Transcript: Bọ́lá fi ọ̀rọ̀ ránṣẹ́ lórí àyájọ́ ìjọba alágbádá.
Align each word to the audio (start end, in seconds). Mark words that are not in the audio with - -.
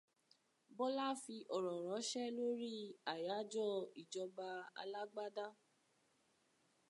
Bọ́lá 0.77 1.07
fi 1.21 1.35
ọ̀rọ̀ 1.55 1.77
ránṣẹ́ 1.87 2.33
lórí 2.37 2.73
àyájọ́ 3.13 3.69
ìjọba 4.01 4.47
alágbádá. 4.81 5.45